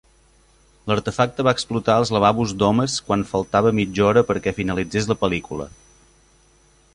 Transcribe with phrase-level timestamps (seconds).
[0.91, 5.69] L'artefacte va explotar als lavabos d'homes quan faltava mitja hora perquè finalitzés la pel·lícula.